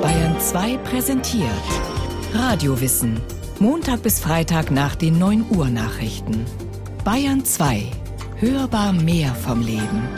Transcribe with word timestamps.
Bayern 0.00 0.40
2 0.40 0.78
präsentiert 0.78 1.50
Radiowissen. 2.32 3.20
Montag 3.58 4.02
bis 4.02 4.20
Freitag 4.20 4.70
nach 4.70 4.94
den 4.94 5.18
9 5.18 5.50
Uhr 5.50 5.68
Nachrichten. 5.68 6.46
Bayern 7.04 7.44
2. 7.44 7.90
Hörbar 8.36 8.92
mehr 8.94 9.34
vom 9.34 9.60
Leben. 9.60 10.08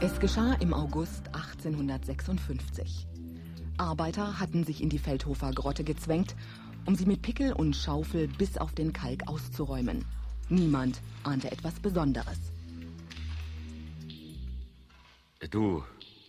Es 0.00 0.18
geschah 0.18 0.54
im 0.60 0.72
August 0.72 1.28
1856. 1.32 3.06
Arbeiter 3.76 4.40
hatten 4.40 4.64
sich 4.64 4.82
in 4.82 4.88
die 4.88 4.98
Feldhofer 4.98 5.50
Grotte 5.52 5.84
gezwängt, 5.84 6.34
um 6.86 6.94
sie 6.94 7.06
mit 7.06 7.20
Pickel 7.20 7.52
und 7.52 7.76
Schaufel 7.76 8.28
bis 8.28 8.56
auf 8.56 8.72
den 8.72 8.92
Kalk 8.92 9.28
auszuräumen. 9.28 10.06
Niemand 10.48 11.02
ahnte 11.22 11.52
etwas 11.52 11.74
Besonderes. 11.80 12.38
Du, 15.50 15.82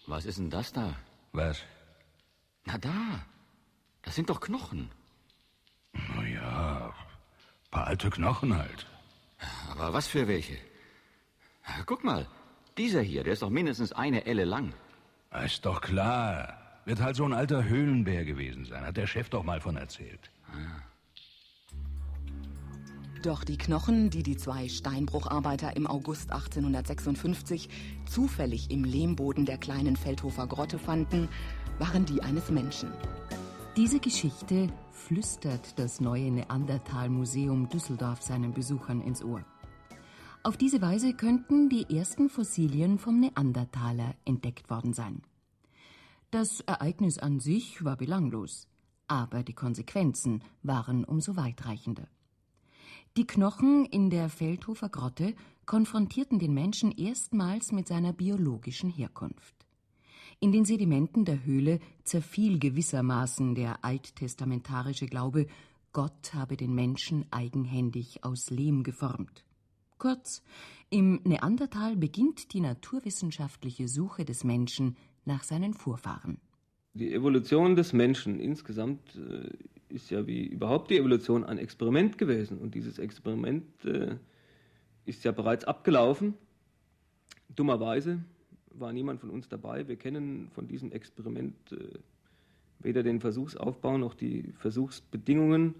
was 0.08 0.26
ist 0.26 0.40
denn 0.40 0.50
das 0.50 0.74
da? 0.74 0.96
Was? 1.34 1.62
Na 2.66 2.78
da, 2.78 3.26
das 4.02 4.16
sind 4.16 4.30
doch 4.30 4.42
Knochen. 4.42 4.90
Na 5.94 6.26
ja, 6.28 6.94
paar 7.72 7.88
alte 7.88 8.10
Knochen 8.10 8.58
halt. 8.58 8.88
Aber 9.70 9.94
was 9.94 10.08
für 10.08 10.28
welche? 10.28 10.58
Guck 11.86 12.04
mal, 12.04 12.28
dieser 12.78 13.02
hier, 13.02 13.24
der 13.24 13.34
ist 13.34 13.42
doch 13.42 13.50
mindestens 13.50 13.92
eine 13.92 14.26
Elle 14.26 14.46
lang. 14.46 14.74
Ist 15.44 15.66
doch 15.66 15.82
klar. 15.82 16.58
Wird 16.86 17.02
halt 17.02 17.16
so 17.18 17.26
ein 17.26 17.34
alter 17.34 17.66
Höhlenbär 17.66 18.24
gewesen 18.24 18.66
sein. 18.66 18.86
Hat 18.86 18.96
der 18.96 19.08
Chef 19.08 19.30
doch 19.30 19.44
mal 19.44 19.60
von 19.60 19.76
erzählt. 19.76 20.32
Doch 23.28 23.44
die 23.44 23.58
Knochen, 23.58 24.10
die 24.10 24.24
die 24.24 24.38
zwei 24.38 24.70
Steinbrucharbeiter 24.70 25.76
im 25.76 25.86
August 25.86 26.32
1856 26.32 27.68
zufällig 28.06 28.72
im 28.72 28.86
Lehmboden 28.86 29.44
der 29.44 29.58
kleinen 29.58 29.98
Feldhofer 29.98 30.48
Grotte 30.48 30.80
fanden, 30.80 31.28
waren 31.78 32.06
die 32.06 32.24
eines 32.24 32.50
Menschen. 32.52 32.90
Diese 33.76 34.00
Geschichte 34.00 34.70
flüstert 34.94 35.78
das 35.78 36.00
neue 36.00 36.32
Neandertal-Museum 36.32 37.68
Düsseldorf 37.68 38.22
seinen 38.22 38.54
Besuchern 38.54 39.02
ins 39.02 39.22
Ohr. 39.22 39.44
Auf 40.44 40.56
diese 40.56 40.82
Weise 40.82 41.14
könnten 41.14 41.68
die 41.68 41.94
ersten 41.94 42.30
Fossilien 42.30 42.98
vom 42.98 43.20
Neandertaler 43.20 44.16
entdeckt 44.24 44.70
worden 44.70 44.94
sein. 44.94 45.22
Das 46.32 46.62
Ereignis 46.62 47.18
an 47.18 47.42
sich 47.42 47.84
war 47.84 47.98
belanglos, 47.98 48.70
aber 49.10 49.44
die 49.44 49.52
Konsequenzen 49.52 50.46
waren 50.64 51.04
umso 51.04 51.36
weitreichender. 51.36 52.08
Die 53.18 53.26
Knochen 53.26 53.86
in 53.86 54.12
der 54.12 54.30
Feldhofer 54.30 54.90
Grotte 54.90 55.34
konfrontierten 55.66 56.38
den 56.38 56.54
Menschen 56.54 56.92
erstmals 56.92 57.72
mit 57.72 57.88
seiner 57.88 58.14
biologischen 58.14 58.92
Herkunft. 58.92 59.56
In 60.40 60.52
den 60.52 60.66
Sedimenten 60.66 61.26
der 61.26 61.44
Höhle 61.44 61.80
zerfiel 62.04 62.60
gewissermaßen 62.60 63.56
der 63.56 63.84
alttestamentarische 63.84 65.08
Glaube, 65.08 65.48
Gott 65.94 66.36
habe 66.36 66.58
den 66.58 66.76
Menschen 66.76 67.26
eigenhändig 67.32 68.24
aus 68.24 68.52
Lehm 68.52 68.84
geformt. 68.84 69.44
Kurz, 69.98 70.44
im 70.92 71.20
Neandertal 71.24 71.96
beginnt 71.96 72.54
die 72.54 72.62
naturwissenschaftliche 72.62 73.88
Suche 73.88 74.26
des 74.26 74.44
Menschen 74.44 74.96
nach 75.26 75.42
seinen 75.42 75.74
Vorfahren. 75.74 76.38
Die 76.94 77.12
Evolution 77.12 77.76
des 77.76 77.94
Menschen 77.94 78.40
insgesamt 78.40 79.16
äh, 79.16 79.50
ist 79.90 80.10
ja 80.10 80.28
wie 80.28 80.46
überhaupt 80.46 80.92
die 80.92 80.98
Evolution 80.98 81.44
ein 81.44 81.58
Experiment 81.58 82.18
gewesen. 82.18 82.58
Und 82.58 82.76
dieses 82.76 83.00
Experiment 83.00 83.66
äh, 83.86 84.16
ist 85.06 85.24
ja 85.24 85.32
bereits 85.32 85.66
abgelaufen. 85.66 86.34
Dummerweise 87.56 88.20
war 88.72 88.94
niemand 88.94 89.22
von 89.22 89.30
uns 89.30 89.48
dabei. 89.48 89.88
Wir 89.88 89.96
kennen 89.96 90.50
von 90.54 90.68
diesem 90.68 90.92
Experiment 90.92 91.56
äh, 91.72 91.78
weder 92.80 93.04
den 93.04 93.20
Versuchsaufbau 93.20 93.98
noch 93.98 94.14
die 94.14 94.54
Versuchsbedingungen. 94.60 95.76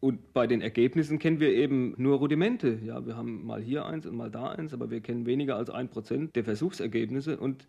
Und 0.00 0.32
bei 0.32 0.46
den 0.46 0.60
Ergebnissen 0.60 1.18
kennen 1.18 1.40
wir 1.40 1.52
eben 1.52 1.94
nur 1.96 2.18
Rudimente. 2.18 2.78
Ja, 2.84 3.04
wir 3.04 3.16
haben 3.16 3.44
mal 3.44 3.60
hier 3.60 3.86
eins 3.86 4.06
und 4.06 4.16
mal 4.16 4.30
da 4.30 4.50
eins, 4.50 4.72
aber 4.72 4.90
wir 4.90 5.00
kennen 5.00 5.26
weniger 5.26 5.56
als 5.56 5.70
ein 5.70 5.88
Prozent 5.88 6.36
der 6.36 6.44
Versuchsergebnisse. 6.44 7.38
Und 7.38 7.66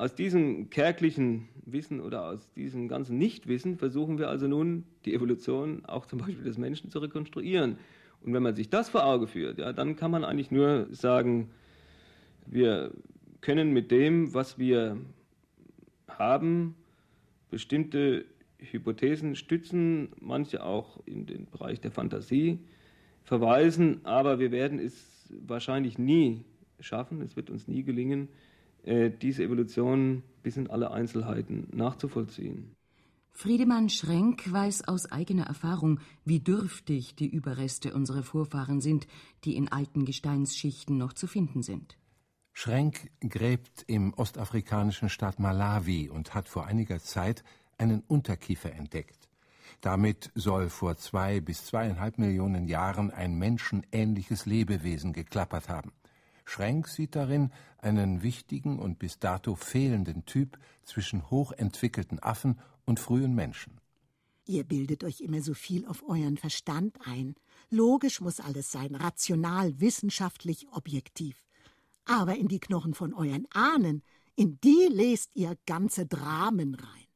aus 0.00 0.14
diesem 0.14 0.70
kärglichen 0.70 1.48
Wissen 1.66 2.00
oder 2.00 2.24
aus 2.24 2.50
diesem 2.54 2.88
ganzen 2.88 3.18
Nichtwissen 3.18 3.76
versuchen 3.76 4.18
wir 4.18 4.30
also 4.30 4.48
nun 4.48 4.84
die 5.04 5.12
Evolution 5.12 5.84
auch 5.84 6.06
zum 6.06 6.20
Beispiel 6.20 6.42
des 6.42 6.56
Menschen 6.56 6.90
zu 6.90 7.00
rekonstruieren. 7.00 7.76
Und 8.22 8.32
wenn 8.32 8.42
man 8.42 8.54
sich 8.54 8.70
das 8.70 8.88
vor 8.88 9.04
Auge 9.04 9.26
führt, 9.26 9.58
ja, 9.58 9.74
dann 9.74 9.96
kann 9.96 10.10
man 10.10 10.24
eigentlich 10.24 10.50
nur 10.50 10.86
sagen, 10.90 11.50
wir 12.46 12.92
können 13.42 13.72
mit 13.72 13.90
dem, 13.90 14.32
was 14.32 14.58
wir 14.58 14.96
haben, 16.08 16.76
bestimmte 17.50 18.24
Hypothesen 18.58 19.36
stützen, 19.36 20.08
manche 20.18 20.64
auch 20.64 20.98
in 21.04 21.26
den 21.26 21.44
Bereich 21.44 21.78
der 21.78 21.90
Fantasie 21.90 22.58
verweisen, 23.22 24.00
aber 24.04 24.38
wir 24.38 24.50
werden 24.50 24.78
es 24.78 25.28
wahrscheinlich 25.46 25.98
nie 25.98 26.42
schaffen, 26.78 27.20
es 27.20 27.36
wird 27.36 27.50
uns 27.50 27.68
nie 27.68 27.82
gelingen, 27.82 28.28
äh, 28.84 29.10
diese 29.10 29.44
Evolution 29.44 30.22
bis 30.42 30.56
in 30.56 30.68
alle 30.68 30.90
Einzelheiten 30.90 31.68
nachzuvollziehen. 31.72 32.76
Friedemann 33.32 33.88
Schrenk 33.88 34.52
weiß 34.52 34.86
aus 34.86 35.10
eigener 35.10 35.46
Erfahrung, 35.46 36.00
wie 36.24 36.40
dürftig 36.40 37.14
die 37.14 37.28
Überreste 37.28 37.94
unserer 37.94 38.22
Vorfahren 38.22 38.80
sind, 38.80 39.06
die 39.44 39.56
in 39.56 39.68
alten 39.68 40.04
Gesteinsschichten 40.04 40.98
noch 40.98 41.14
zu 41.14 41.26
finden 41.26 41.62
sind. 41.62 41.96
Schrenk 42.52 43.10
gräbt 43.20 43.84
im 43.86 44.12
ostafrikanischen 44.12 45.08
Staat 45.08 45.38
Malawi 45.38 46.10
und 46.10 46.34
hat 46.34 46.48
vor 46.48 46.66
einiger 46.66 46.98
Zeit 46.98 47.44
einen 47.78 48.02
Unterkiefer 48.06 48.72
entdeckt. 48.72 49.28
Damit 49.80 50.30
soll 50.34 50.68
vor 50.68 50.96
zwei 50.96 51.40
bis 51.40 51.64
zweieinhalb 51.64 52.18
Millionen 52.18 52.68
Jahren 52.68 53.10
ein 53.10 53.38
menschenähnliches 53.38 54.44
Lebewesen 54.44 55.14
geklappert 55.14 55.70
haben. 55.70 55.92
Schrenk 56.50 56.88
sieht 56.88 57.14
darin 57.14 57.52
einen 57.78 58.24
wichtigen 58.24 58.80
und 58.80 58.98
bis 58.98 59.20
dato 59.20 59.54
fehlenden 59.54 60.26
Typ 60.26 60.58
zwischen 60.82 61.30
hochentwickelten 61.30 62.18
Affen 62.20 62.58
und 62.84 62.98
frühen 62.98 63.36
Menschen. 63.36 63.80
Ihr 64.46 64.64
bildet 64.64 65.04
euch 65.04 65.20
immer 65.20 65.42
so 65.42 65.54
viel 65.54 65.86
auf 65.86 66.02
euren 66.08 66.36
Verstand 66.36 66.98
ein. 67.04 67.36
Logisch 67.70 68.20
muss 68.20 68.40
alles 68.40 68.72
sein, 68.72 68.96
rational, 68.96 69.78
wissenschaftlich, 69.78 70.66
objektiv. 70.72 71.36
Aber 72.04 72.34
in 72.34 72.48
die 72.48 72.58
Knochen 72.58 72.94
von 72.94 73.14
euren 73.14 73.46
Ahnen, 73.52 74.02
in 74.34 74.58
die 74.60 74.88
lest 74.90 75.36
ihr 75.36 75.56
ganze 75.66 76.06
Dramen 76.06 76.74
rein. 76.74 77.06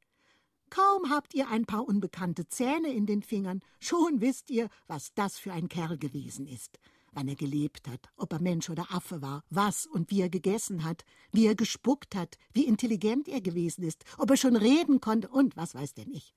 Kaum 0.70 1.10
habt 1.10 1.34
ihr 1.34 1.48
ein 1.48 1.64
paar 1.64 1.88
unbekannte 1.88 2.46
Zähne 2.46 2.92
in 2.92 3.06
den 3.06 3.22
Fingern, 3.22 3.62
schon 3.80 4.20
wisst 4.20 4.48
ihr, 4.50 4.68
was 4.86 5.12
das 5.14 5.38
für 5.38 5.52
ein 5.52 5.68
Kerl 5.68 5.98
gewesen 5.98 6.46
ist 6.46 6.78
wann 7.14 7.28
er 7.28 7.36
gelebt 7.36 7.88
hat, 7.88 8.08
ob 8.16 8.32
er 8.32 8.40
Mensch 8.40 8.70
oder 8.70 8.92
Affe 8.92 9.22
war, 9.22 9.44
was 9.50 9.86
und 9.86 10.10
wie 10.10 10.20
er 10.20 10.28
gegessen 10.28 10.84
hat, 10.84 11.04
wie 11.32 11.46
er 11.46 11.54
gespuckt 11.54 12.14
hat, 12.14 12.36
wie 12.52 12.66
intelligent 12.66 13.28
er 13.28 13.40
gewesen 13.40 13.82
ist, 13.84 14.04
ob 14.18 14.30
er 14.30 14.36
schon 14.36 14.56
reden 14.56 15.00
konnte 15.00 15.28
und 15.28 15.56
was 15.56 15.74
weiß 15.74 15.94
denn 15.94 16.10
ich. 16.10 16.34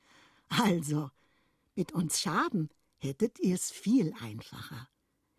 Also, 0.50 1.10
mit 1.76 1.92
uns 1.92 2.20
Schaden 2.20 2.70
hättet 2.98 3.40
ihr's 3.40 3.72
viel 3.72 4.14
einfacher. 4.22 4.88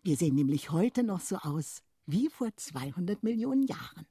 Wir 0.03 0.15
sehen 0.15 0.35
nämlich 0.35 0.71
heute 0.71 1.03
noch 1.03 1.19
so 1.19 1.37
aus 1.37 1.81
wie 2.05 2.29
vor 2.29 2.49
200 2.55 3.23
Millionen 3.23 3.63
Jahren. 3.63 4.07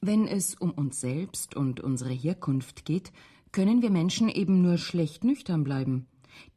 Wenn 0.00 0.26
es 0.26 0.54
um 0.54 0.72
uns 0.72 1.00
selbst 1.00 1.56
und 1.56 1.80
unsere 1.80 2.12
Herkunft 2.12 2.84
geht, 2.84 3.12
können 3.52 3.82
wir 3.82 3.90
Menschen 3.90 4.28
eben 4.28 4.62
nur 4.62 4.78
schlecht 4.78 5.24
nüchtern 5.24 5.64
bleiben. 5.64 6.08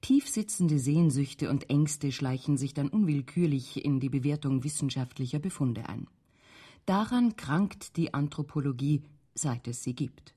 Tiefsitzende 0.02 0.80
Sehnsüchte 0.80 1.50
und 1.50 1.70
Ängste 1.70 2.12
schleichen 2.12 2.58
sich 2.58 2.74
dann 2.74 2.90
unwillkürlich 2.90 3.84
in 3.84 4.00
die 4.00 4.10
Bewertung 4.10 4.64
wissenschaftlicher 4.64 5.40
Befunde 5.40 5.90
ein. 5.90 6.08
Daran 6.86 7.36
krankt 7.36 7.98
die 7.98 8.14
Anthropologie, 8.14 9.04
seit 9.34 9.68
es 9.68 9.84
sie 9.84 9.96
gibt. 9.96 10.36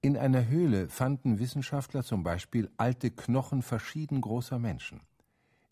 In 0.00 0.16
einer 0.16 0.46
Höhle 0.46 0.88
fanden 0.88 1.38
Wissenschaftler 1.38 2.02
zum 2.02 2.22
Beispiel 2.22 2.70
alte 2.76 3.10
Knochen 3.10 3.62
verschieden 3.62 4.20
großer 4.20 4.58
Menschen. 4.58 5.00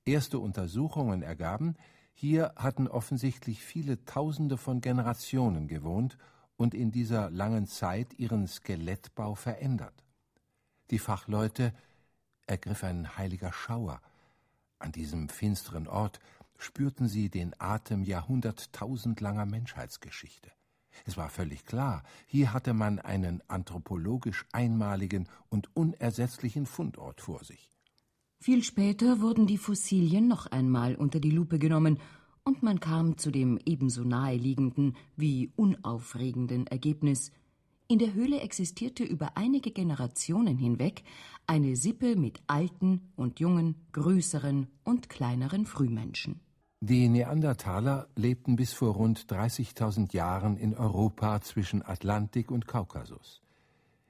Erste 0.05 0.38
Untersuchungen 0.38 1.23
ergaben, 1.23 1.76
hier 2.14 2.52
hatten 2.56 2.87
offensichtlich 2.87 3.61
viele 3.61 4.05
Tausende 4.05 4.56
von 4.56 4.81
Generationen 4.81 5.67
gewohnt 5.67 6.19
und 6.56 6.75
in 6.75 6.90
dieser 6.90 7.31
langen 7.31 7.67
Zeit 7.67 8.19
ihren 8.19 8.47
Skelettbau 8.47 9.35
verändert. 9.35 10.05
Die 10.90 10.99
Fachleute 10.99 11.73
ergriff 12.46 12.85
ein 12.85 13.17
heiliger 13.17 13.52
Schauer. 13.52 14.00
An 14.79 14.93
diesem 14.93 15.29
finsteren 15.29 15.87
Ort 15.88 16.20
spürten 16.58 17.08
sie 17.08 17.29
den 17.29 17.55
Atem 17.58 18.02
jahrhunderttausendlanger 18.02 19.46
Menschheitsgeschichte. 19.46 20.50
Es 21.05 21.17
war 21.17 21.29
völlig 21.29 21.64
klar, 21.64 22.05
hier 22.26 22.52
hatte 22.52 22.73
man 22.73 22.99
einen 22.99 23.43
anthropologisch 23.49 24.46
einmaligen 24.52 25.29
und 25.49 25.75
unersetzlichen 25.75 26.67
Fundort 26.67 27.20
vor 27.20 27.43
sich. 27.44 27.70
Viel 28.38 28.62
später 28.62 29.20
wurden 29.20 29.47
die 29.47 29.58
Fossilien 29.58 30.29
noch 30.29 30.47
einmal 30.47 30.94
unter 30.94 31.19
die 31.19 31.31
Lupe 31.31 31.58
genommen 31.58 31.99
und 32.44 32.62
man 32.62 32.79
kam 32.79 33.17
zu 33.17 33.31
dem 33.31 33.58
ebenso 33.64 34.05
naheliegenden 34.05 34.97
wie 35.17 35.50
unaufregenden 35.56 36.67
Ergebnis, 36.67 37.32
In 37.86 37.98
der 37.98 38.14
Höhle 38.14 38.40
existierte 38.40 39.04
über 39.04 39.36
einige 39.36 39.70
Generationen 39.70 40.56
hinweg 40.56 41.02
eine 41.46 41.76
Sippe 41.76 42.16
mit 42.16 42.40
alten 42.46 43.12
und 43.14 43.40
jungen, 43.40 43.75
größeren 43.92 44.69
und 44.84 45.10
kleineren 45.10 45.66
Frühmenschen. 45.66 46.40
Die 46.81 47.08
Neandertaler 47.08 48.08
lebten 48.16 48.56
bis 48.56 48.72
vor 48.72 48.94
rund 48.94 49.26
30.000 49.31 50.14
Jahren 50.14 50.56
in 50.56 50.75
Europa 50.75 51.42
zwischen 51.42 51.84
Atlantik 51.84 52.50
und 52.50 52.66
Kaukasus. 52.66 53.42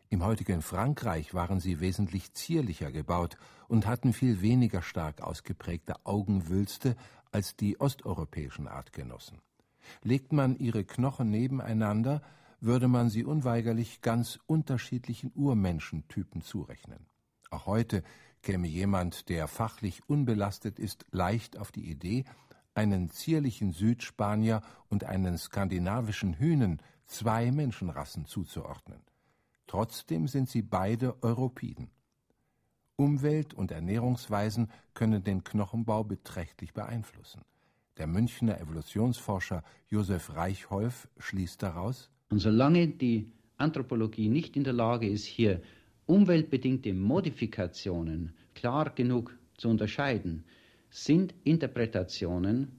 Im 0.09 0.25
heutigen 0.25 0.63
Frankreich 0.63 1.35
waren 1.35 1.59
sie 1.59 1.81
wesentlich 1.81 2.33
zierlicher 2.33 2.93
gebaut 2.93 3.37
und 3.67 3.87
hatten 3.87 4.13
viel 4.13 4.41
weniger 4.41 4.83
stark 4.83 5.21
ausgeprägte 5.21 5.95
Augenwülste 6.05 6.95
als 7.33 7.57
die 7.57 7.81
osteuropäischen 7.81 8.69
Artgenossen. 8.69 9.39
Legt 10.03 10.33
man 10.33 10.57
ihre 10.57 10.85
Knochen 10.85 11.31
nebeneinander, 11.31 12.23
würde 12.65 12.89
man 12.89 13.11
sie 13.11 13.25
unweigerlich 13.25 14.01
ganz 14.01 14.39
unterschiedlichen 14.47 15.33
Urmenschentypen 15.35 16.43
zurechnen. 16.43 17.07
Auch 17.51 17.67
heute 17.67 18.03
käme 18.43 18.67
jemand, 18.67 19.29
der 19.29 19.49
fachlich 19.49 20.09
unbelastet 20.09 20.79
ist, 20.79 21.07
leicht 21.11 21.59
auf 21.59 21.73
die 21.73 21.91
Idee, 21.91 22.25
einen 22.75 23.11
zierlichen 23.11 23.73
Südspanier 23.73 24.63
und 24.89 25.05
einen 25.05 25.39
skandinavischen 25.39 26.35
Hühnen 26.35 26.81
zwei 27.07 27.53
Menschenrassen 27.53 28.27
zuzuordnen. 28.27 29.01
Trotzdem 29.67 30.29
sind 30.29 30.49
sie 30.49 30.63
beide 30.63 31.23
Europiden. 31.23 31.91
Umwelt- 32.97 33.55
und 33.55 33.73
Ernährungsweisen 33.73 34.71
können 34.95 35.25
den 35.25 35.43
Knochenbau 35.43 36.05
beträchtlich 36.05 36.73
beeinflussen. 36.75 37.43
Der 37.97 38.07
Münchner 38.07 38.61
Evolutionsforscher 38.61 39.63
Josef 39.89 40.35
Reichholf 40.35 41.09
schließt 41.19 41.63
daraus, 41.63 42.11
und 42.35 42.41
solange 42.41 42.89
die 42.89 43.31
Anthropologie 43.59 44.29
nicht 44.29 44.57
in 44.57 44.65
der 44.65 44.73
Lage 44.73 45.09
ist, 45.09 45.25
hier 45.25 45.63
umweltbedingte 46.07 46.93
Modifikationen 46.93 48.35
klar 48.57 48.91
genug 48.91 49.39
zu 49.57 49.69
unterscheiden, 49.69 50.43
sind 50.91 51.33
Interpretationen, 51.45 52.73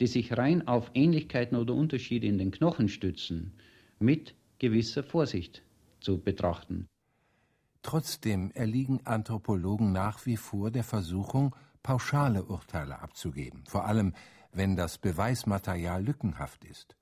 die 0.00 0.08
sich 0.08 0.36
rein 0.36 0.66
auf 0.66 0.90
Ähnlichkeiten 0.94 1.56
oder 1.56 1.72
Unterschiede 1.72 2.26
in 2.26 2.36
den 2.36 2.50
Knochen 2.50 2.88
stützen, 2.88 3.52
mit 4.00 4.34
gewisser 4.58 5.04
Vorsicht 5.04 5.62
zu 6.00 6.18
betrachten. 6.18 6.88
Trotzdem 7.82 8.50
erliegen 8.54 9.02
Anthropologen 9.04 9.92
nach 9.92 10.26
wie 10.26 10.36
vor 10.36 10.72
der 10.72 10.82
Versuchung, 10.82 11.54
pauschale 11.84 12.42
Urteile 12.42 12.98
abzugeben, 12.98 13.62
vor 13.68 13.84
allem 13.84 14.14
wenn 14.50 14.74
das 14.74 14.98
Beweismaterial 14.98 16.04
lückenhaft 16.04 16.64
ist. 16.64 16.96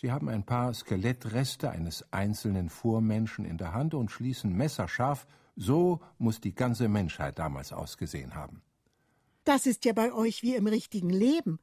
Sie 0.00 0.12
haben 0.12 0.28
ein 0.28 0.44
paar 0.44 0.72
Skelettreste 0.74 1.70
eines 1.70 2.12
einzelnen 2.12 2.68
Vormenschen 2.68 3.44
in 3.44 3.58
der 3.58 3.74
Hand 3.74 3.94
und 3.94 4.12
schließen 4.12 4.52
messerscharf, 4.52 5.26
so 5.56 6.00
muss 6.18 6.40
die 6.40 6.54
ganze 6.54 6.86
Menschheit 6.88 7.40
damals 7.40 7.72
ausgesehen 7.72 8.36
haben. 8.36 8.62
Das 9.42 9.66
ist 9.66 9.84
ja 9.84 9.92
bei 9.92 10.12
euch 10.12 10.44
wie 10.44 10.54
im 10.54 10.68
richtigen 10.68 11.10
Leben. 11.10 11.58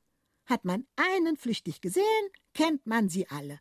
Hat 0.48 0.66
man 0.66 0.86
einen 0.98 1.38
flüchtig 1.38 1.80
gesehen, 1.80 2.04
kennt 2.54 2.86
man 2.86 3.08
sie 3.08 3.26
alle. 3.30 3.58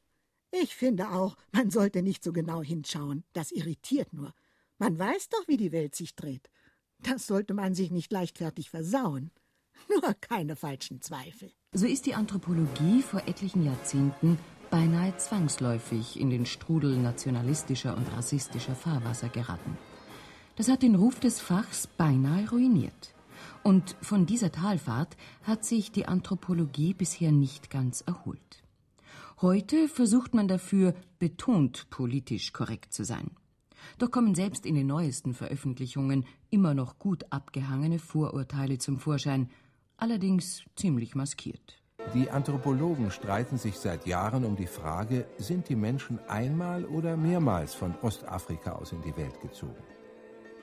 Ich 0.51 0.75
finde 0.75 1.13
auch, 1.13 1.37
man 1.53 1.71
sollte 1.71 2.03
nicht 2.03 2.25
so 2.25 2.33
genau 2.33 2.61
hinschauen. 2.61 3.23
Das 3.33 3.53
irritiert 3.53 4.13
nur. 4.13 4.35
Man 4.79 4.99
weiß 4.99 5.29
doch, 5.29 5.47
wie 5.47 5.57
die 5.57 5.71
Welt 5.71 5.95
sich 5.95 6.17
dreht. 6.17 6.51
Das 6.99 7.29
sollte 7.29 7.55
man 7.55 7.77
sich 7.77 7.93
nicht 7.93 8.11
leichtfertig 8.11 8.71
versauen. 8.71 9.31
Nur 9.89 10.15
keine 10.15 10.57
falschen 10.57 11.01
Zweifel. 11.01 11.53
So 11.73 11.87
ist 11.87 12.07
die 12.07 12.15
Anthropologie 12.15 13.03
vor 13.03 13.23
etlichen 13.27 13.65
Jahrzehnten 13.65 14.39
beinahe 14.75 15.17
zwangsläufig 15.19 16.19
in 16.19 16.31
den 16.31 16.47
Strudel 16.47 16.97
nationalistischer 16.97 17.97
und 17.97 18.13
rassistischer 18.13 18.75
Fahrwasser 18.75 19.29
geraten. 19.29 19.79
Das 20.57 20.69
hat 20.69 20.83
den 20.83 20.97
Ruf 20.97 21.21
des 21.21 21.41
Fachs 21.41 21.87
beinahe 21.87 22.51
ruiniert. 22.51 23.15
Und 23.63 23.95
von 24.03 24.27
dieser 24.27 24.51
Talfahrt 24.51 25.17
hat 25.45 25.65
sich 25.65 25.93
die 25.93 26.07
Anthropologie 26.07 26.93
bisher 26.93 27.31
nicht 27.31 27.71
ganz 27.71 28.01
erholt. 28.01 28.65
Heute 29.41 29.87
versucht 29.87 30.35
man 30.35 30.49
dafür, 30.49 30.97
betont 31.21 31.89
politisch 31.91 32.53
korrekt 32.53 32.93
zu 32.93 33.05
sein. 33.05 33.31
Doch 33.99 34.11
kommen 34.11 34.35
selbst 34.35 34.67
in 34.67 34.75
den 34.75 34.89
neuesten 34.89 35.35
Veröffentlichungen 35.35 36.27
immer 36.51 36.75
noch 36.75 36.99
gut 36.99 37.27
abgehangene 37.31 38.01
Vorurteile 38.01 38.79
zum 38.79 38.99
Vorschein, 38.99 39.51
allerdings 39.99 40.65
ziemlich 40.75 41.15
maskiert. 41.15 41.84
Die 42.13 42.31
Anthropologen 42.31 43.11
streiten 43.11 43.57
sich 43.57 43.79
seit 43.79 44.07
Jahren 44.07 44.45
um 44.45 44.57
die 44.57 44.67
Frage, 44.67 45.27
sind 45.39 45.69
die 45.69 45.75
Menschen 45.75 46.21
einmal 46.29 46.85
oder 46.85 47.17
mehrmals 47.17 47.75
von 47.75 47.95
Ostafrika 48.03 48.73
aus 48.73 48.93
in 48.93 49.03
die 49.03 49.17
Welt 49.17 49.41
gezogen? 49.41 49.83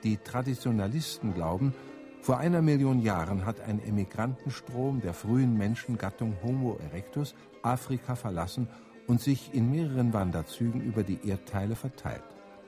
Die 0.02 0.16
Traditionalisten 0.16 1.34
glauben, 1.34 1.74
vor 2.22 2.38
einer 2.38 2.62
Million 2.62 3.02
Jahren 3.02 3.44
hat 3.44 3.60
ein 3.60 3.82
Emigrantenstrom 3.82 5.00
der 5.00 5.12
frühen 5.12 5.58
Menschengattung 5.58 6.36
Homo 6.42 6.78
erectus 6.90 7.34
Afrika 7.62 8.14
verlassen 8.14 8.68
und 9.08 9.20
sich 9.20 9.52
in 9.52 9.70
mehreren 9.70 10.12
Wanderzügen 10.12 10.80
über 10.80 11.02
die 11.02 11.18
Erdteile 11.28 11.74
verteilt. 11.74 12.22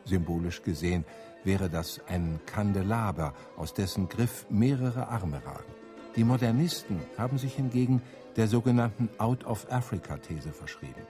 Symbolisch 0.05 0.62
gesehen 0.62 1.05
wäre 1.44 1.71
das 1.71 2.00
ein 2.09 2.41
Kandelaber, 2.47 3.32
aus 3.56 3.73
dessen 3.73 4.09
Griff 4.09 4.47
mehrere 4.50 5.09
Arme 5.09 5.41
ragen. 5.47 5.73
Die 6.17 6.25
Modernisten 6.25 7.00
haben 7.17 7.38
sich 7.38 7.55
hingegen 7.55 8.03
der 8.36 8.48
sogenannten 8.48 9.08
Out-of-Africa-These 9.19 10.52
verschrieben. 10.52 11.06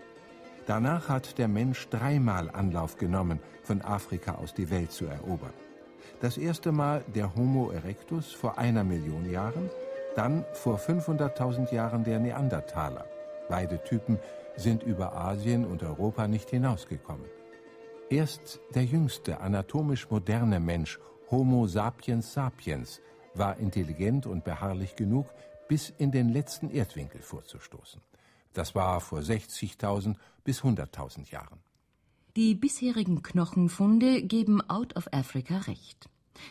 Danach 0.67 1.09
hat 1.09 1.38
der 1.38 1.49
Mensch 1.49 1.88
dreimal 1.88 2.50
Anlauf 2.50 2.97
genommen, 2.97 3.41
von 3.62 3.82
Afrika 3.82 4.37
aus 4.37 4.55
die 4.55 4.71
Welt 4.71 4.93
zu 4.93 5.06
erobern. 5.06 5.53
Das 6.21 6.38
erste 6.38 6.73
Mal 6.73 7.05
der 7.15 7.35
Homo 7.35 7.71
erectus 7.71 8.32
vor 8.32 8.59
einer 8.59 8.85
Million 8.85 9.31
Jahren, 9.31 9.71
dann 10.17 10.44
vor 10.53 10.79
500.000 10.79 11.73
Jahren 11.75 12.05
der 12.05 12.19
Neandertaler. 12.19 13.05
Beide 13.49 13.82
Typen 13.85 14.19
sind 14.56 14.82
über 14.82 15.15
Asien 15.15 15.65
und 15.65 15.82
Europa 15.82 16.29
nicht 16.29 16.50
hinausgekommen. 16.50 17.27
Erst 18.11 18.61
der 18.75 18.85
jüngste 18.85 19.41
anatomisch 19.41 20.11
moderne 20.11 20.61
Mensch, 20.61 20.99
Homo 21.31 21.67
sapiens 21.67 22.32
sapiens, 22.32 23.00
war 23.35 23.59
intelligent 23.59 24.27
und 24.27 24.44
beharrlich 24.44 24.94
genug, 24.94 25.27
bis 25.69 25.91
in 25.99 26.13
den 26.13 26.29
letzten 26.29 26.71
Erdwinkel 26.71 27.21
vorzustoßen. 27.21 28.01
Das 28.53 28.75
war 28.75 29.01
vor 29.01 29.21
60.000 29.21 30.17
bis 30.45 30.63
100.000 30.63 31.31
Jahren. 31.31 31.59
Die 32.37 32.55
bisherigen 32.55 33.23
Knochenfunde 33.23 34.23
geben 34.23 34.61
Out 34.69 34.97
of 34.97 35.13
Africa 35.13 35.59
recht. 35.59 36.09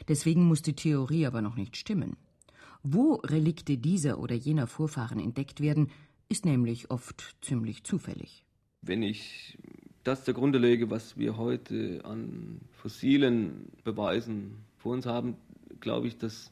Deswegen 0.08 0.46
muss 0.46 0.62
die 0.62 0.76
Theorie 0.76 1.26
aber 1.26 1.42
noch 1.42 1.56
nicht 1.56 1.76
stimmen. 1.76 2.16
Wo 2.84 3.16
Relikte 3.16 3.78
dieser 3.78 4.20
oder 4.20 4.36
jener 4.36 4.68
Vorfahren 4.68 5.20
entdeckt 5.20 5.62
werden, 5.62 5.90
ist 6.30 6.46
nämlich 6.46 6.92
oft 6.92 7.36
ziemlich 7.42 7.84
zufällig. 7.84 8.46
Wenn 8.82 9.04
ich 9.04 9.58
das 10.04 10.26
zugrunde 10.26 10.60
lege, 10.60 10.90
was 10.90 11.18
wir 11.18 11.38
heute 11.38 12.02
an 12.04 12.60
fossilen 12.72 13.70
Beweisen 13.84 14.66
vor 14.78 14.94
uns 14.94 15.06
haben, 15.06 15.38
glaube 15.80 16.08
ich, 16.08 16.18
dass 16.18 16.52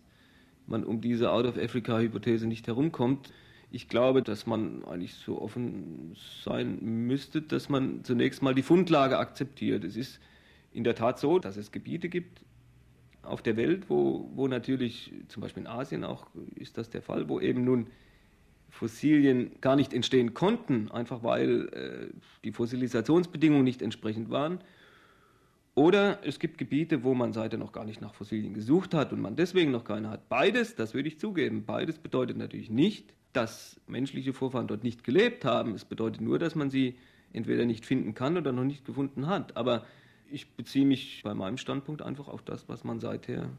man 0.71 0.83
um 0.83 1.01
diese 1.01 1.31
Out-of-Africa-Hypothese 1.31 2.47
nicht 2.47 2.67
herumkommt. 2.67 3.31
Ich 3.69 3.87
glaube, 3.87 4.23
dass 4.23 4.47
man 4.47 4.83
eigentlich 4.85 5.13
so 5.13 5.41
offen 5.41 6.15
sein 6.43 6.79
müsste, 6.81 7.41
dass 7.41 7.69
man 7.69 8.03
zunächst 8.03 8.41
mal 8.41 8.55
die 8.55 8.63
Fundlage 8.63 9.17
akzeptiert. 9.17 9.83
Es 9.83 9.95
ist 9.95 10.19
in 10.73 10.83
der 10.83 10.95
Tat 10.95 11.19
so, 11.19 11.39
dass 11.39 11.57
es 11.57 11.71
Gebiete 11.71 12.09
gibt 12.09 12.41
auf 13.23 13.41
der 13.41 13.55
Welt, 13.55 13.89
wo, 13.89 14.29
wo 14.33 14.47
natürlich, 14.47 15.13
zum 15.27 15.41
Beispiel 15.41 15.61
in 15.63 15.67
Asien 15.67 16.03
auch 16.03 16.27
ist 16.55 16.77
das 16.77 16.89
der 16.89 17.01
Fall, 17.01 17.29
wo 17.29 17.39
eben 17.39 17.63
nun 17.63 17.87
Fossilien 18.69 19.51
gar 19.61 19.75
nicht 19.75 19.93
entstehen 19.93 20.33
konnten, 20.33 20.89
einfach 20.91 21.23
weil 21.23 21.67
äh, 21.73 22.13
die 22.43 22.51
Fossilisationsbedingungen 22.51 23.63
nicht 23.63 23.81
entsprechend 23.81 24.29
waren. 24.29 24.59
Oder 25.81 26.19
es 26.23 26.37
gibt 26.37 26.59
Gebiete, 26.59 27.03
wo 27.03 27.15
man 27.15 27.33
seither 27.33 27.57
noch 27.57 27.71
gar 27.71 27.85
nicht 27.85 28.01
nach 28.01 28.13
Fossilien 28.13 28.53
gesucht 28.53 28.93
hat 28.93 29.11
und 29.13 29.19
man 29.19 29.35
deswegen 29.35 29.71
noch 29.71 29.83
keine 29.83 30.11
hat. 30.11 30.29
Beides, 30.29 30.75
das 30.75 30.93
würde 30.93 31.07
ich 31.07 31.17
zugeben, 31.17 31.65
beides 31.65 31.97
bedeutet 31.97 32.37
natürlich 32.37 32.69
nicht, 32.69 33.15
dass 33.33 33.81
menschliche 33.87 34.31
Vorfahren 34.31 34.67
dort 34.67 34.83
nicht 34.83 35.03
gelebt 35.03 35.43
haben. 35.43 35.73
Es 35.73 35.83
bedeutet 35.83 36.21
nur, 36.21 36.37
dass 36.37 36.53
man 36.53 36.69
sie 36.69 36.99
entweder 37.33 37.65
nicht 37.65 37.87
finden 37.87 38.13
kann 38.13 38.37
oder 38.37 38.51
noch 38.51 38.63
nicht 38.63 38.85
gefunden 38.85 39.25
hat. 39.25 39.57
Aber 39.57 39.83
ich 40.29 40.51
beziehe 40.51 40.85
mich 40.85 41.21
bei 41.23 41.33
meinem 41.33 41.57
Standpunkt 41.57 42.03
einfach 42.03 42.27
auf 42.27 42.43
das, 42.43 42.69
was 42.69 42.83
man 42.83 42.99
seither 42.99 43.49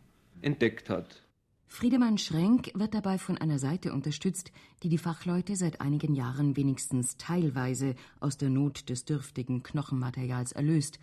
entdeckt 0.42 0.90
hat. 0.90 1.24
Friedemann 1.66 2.18
Schrenk 2.18 2.70
wird 2.74 2.94
dabei 2.94 3.18
von 3.18 3.36
einer 3.36 3.58
Seite 3.58 3.92
unterstützt, 3.92 4.52
die 4.84 4.88
die 4.88 4.98
Fachleute 4.98 5.56
seit 5.56 5.80
einigen 5.80 6.14
Jahren 6.14 6.56
wenigstens 6.56 7.16
teilweise 7.16 7.96
aus 8.20 8.36
der 8.36 8.50
Not 8.50 8.90
des 8.90 9.06
dürftigen 9.06 9.64
Knochenmaterials 9.64 10.52
erlöst, 10.52 11.00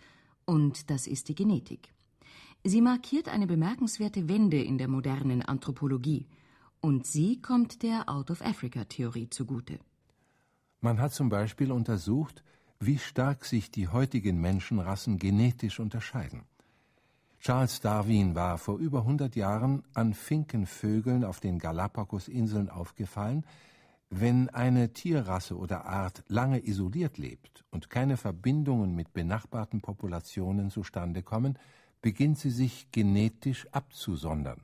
und 0.50 0.90
das 0.90 1.06
ist 1.06 1.28
die 1.28 1.36
Genetik. 1.36 1.94
Sie 2.64 2.80
markiert 2.80 3.28
eine 3.28 3.46
bemerkenswerte 3.46 4.28
Wende 4.28 4.60
in 4.60 4.78
der 4.78 4.88
modernen 4.88 5.42
Anthropologie, 5.42 6.26
und 6.80 7.06
sie 7.06 7.40
kommt 7.40 7.84
der 7.84 8.08
Out-of-Africa-Theorie 8.08 9.30
zugute. 9.30 9.78
Man 10.80 10.98
hat 10.98 11.12
zum 11.14 11.28
Beispiel 11.28 11.70
untersucht, 11.70 12.42
wie 12.80 12.98
stark 12.98 13.44
sich 13.44 13.70
die 13.70 13.86
heutigen 13.86 14.40
Menschenrassen 14.40 15.18
genetisch 15.18 15.78
unterscheiden. 15.78 16.42
Charles 17.38 17.80
Darwin 17.80 18.34
war 18.34 18.58
vor 18.58 18.78
über 18.78 19.00
100 19.02 19.36
Jahren 19.36 19.84
an 19.94 20.14
Finkenvögeln 20.14 21.22
auf 21.22 21.38
den 21.38 21.60
Galapagosinseln 21.60 22.70
aufgefallen, 22.70 23.44
wenn 24.10 24.48
eine 24.48 24.92
Tierrasse 24.92 25.56
oder 25.56 25.86
Art 25.86 26.24
lange 26.26 26.66
isoliert 26.66 27.16
lebt 27.16 27.64
und 27.70 27.90
keine 27.90 28.16
Verbindungen 28.16 28.94
mit 28.94 29.12
benachbarten 29.12 29.80
Populationen 29.80 30.70
zustande 30.70 31.22
kommen, 31.22 31.56
beginnt 32.02 32.38
sie 32.38 32.50
sich 32.50 32.90
genetisch 32.90 33.68
abzusondern. 33.70 34.62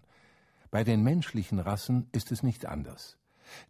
Bei 0.73 0.83
den 0.83 1.05
menschlichen 1.05 1.61
Rassen 1.61 2.09
ist 2.11 2.33
es 2.33 2.43
nicht 2.43 2.67
anders. 2.67 3.19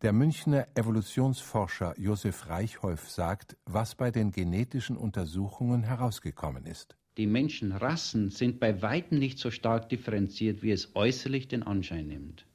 Der 0.01 0.15
Münchner 0.15 0.67
Evolutionsforscher 0.75 1.95
Josef 1.99 2.49
Reichholf 2.49 3.11
sagt, 3.11 3.59
was 3.67 3.95
bei 3.95 4.11
den 4.11 4.31
genetischen 4.31 4.97
Untersuchungen 4.97 5.83
herausgekommen 5.83 6.65
ist. 6.65 6.97
Die 7.19 7.27
Menschenrassen 7.27 8.31
sind 8.31 8.61
bei 8.61 8.81
weitem 8.81 9.19
nicht 9.19 9.39
so 9.39 9.51
stark 9.51 9.91
differenziert, 9.91 10.63
wie 10.63 10.71
es 10.71 10.95
äußerlich 10.95 11.49
den 11.49 11.63
Anschein 11.63 12.07
nimmt. 12.07 12.47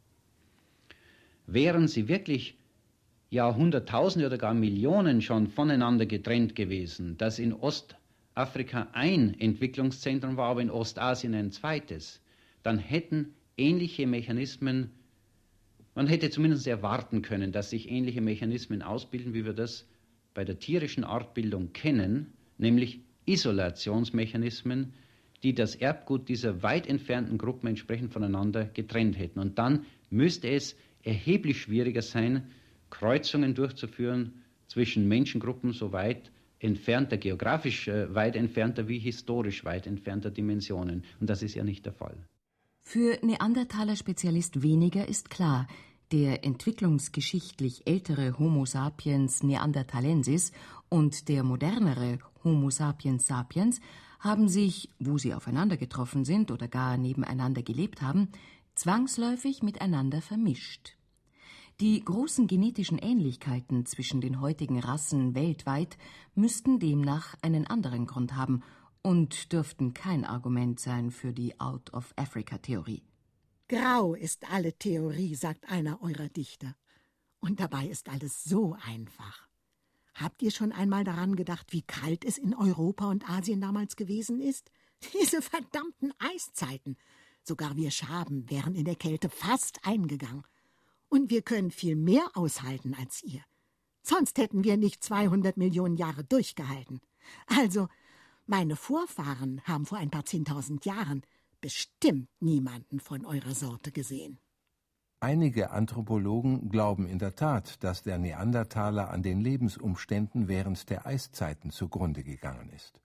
Wären 1.46 1.88
sie 1.88 2.08
wirklich 2.08 2.58
Jahrhunderttausende 3.31 4.27
oder 4.27 4.38
gar 4.38 4.53
Millionen 4.53 5.21
schon 5.21 5.47
voneinander 5.47 6.05
getrennt 6.05 6.53
gewesen, 6.53 7.17
dass 7.17 7.39
in 7.39 7.53
Ostafrika 7.53 8.89
ein 8.91 9.39
Entwicklungszentrum 9.39 10.35
war, 10.35 10.50
aber 10.50 10.61
in 10.61 10.69
Ostasien 10.69 11.33
ein 11.33 11.51
zweites, 11.51 12.21
dann 12.61 12.77
hätten 12.77 13.33
ähnliche 13.57 14.05
Mechanismen, 14.05 14.91
man 15.95 16.07
hätte 16.07 16.29
zumindest 16.29 16.67
erwarten 16.67 17.21
können, 17.21 17.53
dass 17.53 17.69
sich 17.69 17.89
ähnliche 17.89 18.19
Mechanismen 18.19 18.81
ausbilden, 18.81 19.33
wie 19.33 19.45
wir 19.45 19.53
das 19.53 19.88
bei 20.33 20.43
der 20.43 20.59
tierischen 20.59 21.05
Artbildung 21.05 21.71
kennen, 21.71 22.33
nämlich 22.57 23.00
Isolationsmechanismen, 23.25 24.93
die 25.43 25.53
das 25.53 25.75
Erbgut 25.75 26.27
dieser 26.27 26.63
weit 26.63 26.85
entfernten 26.85 27.38
Gruppen 27.38 27.67
entsprechend 27.67 28.11
voneinander 28.11 28.65
getrennt 28.65 29.17
hätten. 29.17 29.39
Und 29.39 29.57
dann 29.57 29.85
müsste 30.09 30.50
es 30.50 30.75
erheblich 31.03 31.61
schwieriger 31.61 32.01
sein, 32.01 32.51
Kreuzungen 32.91 33.55
durchzuführen 33.55 34.43
zwischen 34.67 35.07
Menschengruppen 35.07 35.74
so 35.74 35.91
weit 35.91 36.31
entfernter, 36.60 37.17
geografisch 37.17 37.88
äh, 37.88 38.13
weit 38.13 38.36
entfernter 38.36 38.88
wie 38.88 39.00
historisch 39.00 39.65
weit 39.65 39.88
entfernter 39.88 40.29
Dimensionen. 40.29 41.03
Und 41.19 41.29
das 41.29 41.41
ist 41.41 41.55
ja 41.55 41.63
nicht 41.63 41.86
der 41.86 41.93
Fall. 41.93 42.15
Für 42.83 43.17
Neandertaler-Spezialist 43.24 44.62
weniger 44.62 45.07
ist 45.07 45.29
klar, 45.29 45.67
der 46.12 46.43
entwicklungsgeschichtlich 46.43 47.88
ältere 47.88 48.38
Homo 48.38 48.65
sapiens 48.65 49.43
neanderthalensis 49.43 50.51
und 50.89 51.29
der 51.29 51.43
modernere 51.43 52.19
Homo 52.43 52.69
sapiens 52.69 53.27
sapiens 53.27 53.79
haben 54.19 54.50
sich, 54.50 54.89
wo 55.00 55.17
sie 55.17 55.33
aufeinander 55.33 55.77
getroffen 55.77 56.25
sind 56.25 56.51
oder 56.51 56.67
gar 56.67 56.98
nebeneinander 56.98 57.63
gelebt 57.63 58.01
haben, 58.01 58.29
zwangsläufig 58.75 59.63
miteinander 59.63 60.21
vermischt. 60.21 60.98
Die 61.81 62.05
großen 62.05 62.45
genetischen 62.45 63.00
Ähnlichkeiten 63.00 63.88
zwischen 63.88 64.21
den 64.21 64.39
heutigen 64.39 64.77
Rassen 64.79 65.33
weltweit 65.33 65.97
müssten 66.35 66.77
demnach 66.77 67.35
einen 67.41 67.65
anderen 67.65 68.05
Grund 68.05 68.35
haben 68.35 68.61
und 69.01 69.51
dürften 69.51 69.95
kein 69.95 70.23
Argument 70.23 70.79
sein 70.79 71.09
für 71.09 71.33
die 71.33 71.59
Out-of-Africa-Theorie. 71.59 73.01
Grau 73.67 74.13
ist 74.13 74.51
alle 74.51 74.73
Theorie, 74.73 75.33
sagt 75.33 75.71
einer 75.71 76.03
eurer 76.03 76.29
Dichter. 76.29 76.75
Und 77.39 77.59
dabei 77.59 77.88
ist 77.88 78.09
alles 78.09 78.43
so 78.43 78.77
einfach. 78.85 79.47
Habt 80.13 80.43
ihr 80.43 80.51
schon 80.51 80.71
einmal 80.71 81.03
daran 81.03 81.35
gedacht, 81.35 81.73
wie 81.73 81.81
kalt 81.81 82.25
es 82.25 82.38
in 82.38 82.53
Europa 82.53 83.09
und 83.09 83.27
Asien 83.27 83.59
damals 83.59 83.95
gewesen 83.95 84.39
ist? 84.39 84.69
Diese 85.19 85.41
verdammten 85.41 86.13
Eiszeiten. 86.19 86.95
Sogar 87.41 87.75
wir 87.75 87.89
Schaben 87.89 88.47
wären 88.51 88.75
in 88.75 88.85
der 88.85 88.97
Kälte 88.97 89.29
fast 89.29 89.79
eingegangen. 89.83 90.43
Und 91.12 91.30
wir 91.30 91.41
können 91.41 91.72
viel 91.72 91.98
mehr 91.98 92.25
aushalten 92.36 92.96
als 92.98 93.22
ihr. 93.22 93.41
Sonst 94.01 94.38
hätten 94.38 94.63
wir 94.63 94.77
nicht 94.77 95.03
200 95.03 95.58
Millionen 95.58 95.98
Jahre 95.98 96.24
durchgehalten. 96.24 97.01
Also, 97.48 97.89
meine 98.46 98.77
Vorfahren 98.77 99.62
haben 99.65 99.86
vor 99.86 99.98
ein 99.98 100.10
paar 100.10 100.24
zehntausend 100.24 100.86
Jahren 100.86 101.24
bestimmt 101.60 102.30
niemanden 102.39 103.01
von 103.01 103.25
eurer 103.25 103.53
Sorte 103.53 103.91
gesehen. 103.91 104.39
Einige 105.20 105.72
Anthropologen 105.72 106.70
glauben 106.70 107.06
in 107.06 107.20
der 107.20 107.36
Tat, 107.36 107.84
dass 107.84 108.03
der 108.03 108.18
Neandertaler 108.18 109.12
an 109.12 109.22
den 109.22 109.41
Lebensumständen 109.41 110.48
während 110.48 110.89
der 110.89 111.06
Eiszeiten 111.06 111.72
zugrunde 111.72 112.24
gegangen 112.24 112.70
ist. 112.70 113.01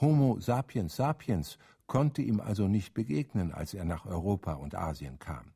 Homo 0.00 0.40
sapiens 0.40 0.96
sapiens 0.96 1.56
konnte 1.86 2.20
ihm 2.20 2.40
also 2.40 2.66
nicht 2.66 2.94
begegnen, 2.94 3.52
als 3.52 3.74
er 3.74 3.84
nach 3.84 4.06
Europa 4.06 4.54
und 4.54 4.74
Asien 4.74 5.20
kam. 5.20 5.52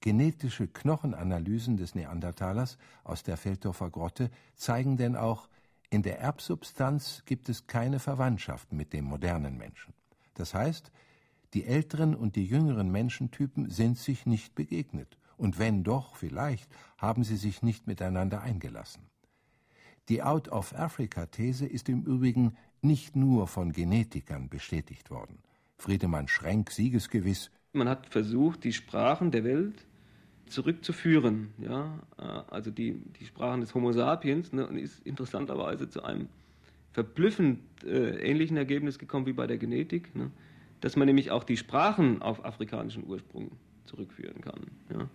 Genetische 0.00 0.68
Knochenanalysen 0.68 1.76
des 1.76 1.94
Neandertalers 1.94 2.78
aus 3.04 3.22
der 3.22 3.36
Feldhofer 3.36 3.90
Grotte 3.90 4.30
zeigen 4.54 4.96
denn 4.96 5.16
auch, 5.16 5.48
in 5.90 6.02
der 6.02 6.20
Erbsubstanz 6.20 7.22
gibt 7.24 7.48
es 7.48 7.66
keine 7.66 7.98
Verwandtschaft 7.98 8.72
mit 8.72 8.92
dem 8.92 9.06
modernen 9.06 9.56
Menschen. 9.56 9.94
Das 10.34 10.54
heißt, 10.54 10.92
die 11.54 11.64
älteren 11.64 12.14
und 12.14 12.36
die 12.36 12.44
jüngeren 12.44 12.92
Menschentypen 12.92 13.70
sind 13.70 13.98
sich 13.98 14.26
nicht 14.26 14.54
begegnet, 14.54 15.16
und 15.38 15.58
wenn 15.58 15.84
doch, 15.84 16.16
vielleicht 16.16 16.68
haben 16.98 17.24
sie 17.24 17.36
sich 17.36 17.62
nicht 17.62 17.86
miteinander 17.86 18.42
eingelassen. 18.42 19.08
Die 20.08 20.22
Out-of-Africa-These 20.22 21.66
ist 21.66 21.88
im 21.88 22.02
Übrigen 22.02 22.56
nicht 22.82 23.14
nur 23.14 23.46
von 23.46 23.72
Genetikern 23.72 24.48
bestätigt 24.48 25.10
worden. 25.10 25.38
Friedemann 25.76 26.28
Schrenk 26.28 26.70
siegesgewiss. 26.70 27.50
Man 27.72 27.88
hat 27.88 28.06
versucht, 28.08 28.64
die 28.64 28.72
Sprachen 28.72 29.30
der 29.30 29.44
Welt 29.44 29.84
zurückzuführen. 30.46 31.52
Ja? 31.58 32.00
Also 32.50 32.70
die, 32.70 33.00
die 33.20 33.26
Sprachen 33.26 33.60
des 33.60 33.74
Homo 33.74 33.92
sapiens 33.92 34.52
ne, 34.52 34.66
und 34.66 34.78
ist 34.78 35.06
interessanterweise 35.06 35.88
zu 35.88 36.02
einem 36.02 36.28
verblüffend 36.92 37.60
äh, 37.84 38.18
ähnlichen 38.20 38.56
Ergebnis 38.56 38.98
gekommen 38.98 39.26
wie 39.26 39.32
bei 39.32 39.46
der 39.46 39.58
Genetik, 39.58 40.14
ne? 40.16 40.30
dass 40.80 40.96
man 40.96 41.06
nämlich 41.06 41.30
auch 41.30 41.44
die 41.44 41.56
Sprachen 41.56 42.22
auf 42.22 42.44
afrikanischen 42.44 43.06
Ursprung 43.06 43.52
zurückführen 43.84 44.40
kann. 44.40 44.66
Ja? 44.90 45.08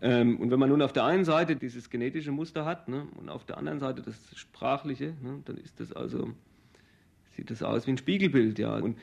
Ähm, 0.00 0.38
und 0.38 0.50
wenn 0.50 0.58
man 0.58 0.68
nun 0.68 0.82
auf 0.82 0.92
der 0.92 1.04
einen 1.04 1.24
Seite 1.24 1.56
dieses 1.56 1.90
genetische 1.90 2.32
Muster 2.32 2.64
hat 2.64 2.88
ne, 2.88 3.06
und 3.16 3.28
auf 3.28 3.44
der 3.44 3.58
anderen 3.58 3.78
Seite 3.78 4.02
das 4.02 4.16
sprachliche, 4.36 5.14
ne, 5.22 5.42
dann 5.44 5.56
ist 5.58 5.80
das 5.80 5.92
also, 5.92 6.30
sieht 7.34 7.50
das 7.50 7.62
aus 7.62 7.86
wie 7.86 7.92
ein 7.92 7.98
Spiegelbild. 7.98 8.58
Ja? 8.58 8.76
Und 8.76 8.98